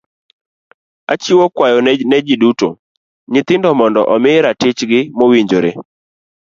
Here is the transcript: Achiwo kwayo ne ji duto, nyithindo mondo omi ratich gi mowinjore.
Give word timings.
Achiwo 1.13 1.45
kwayo 1.55 1.77
ne 2.09 2.19
ji 2.27 2.35
duto, 2.41 2.69
nyithindo 3.31 3.69
mondo 3.79 4.01
omi 4.13 4.31
ratich 4.45 4.81
gi 4.89 5.01
mowinjore. 5.17 5.71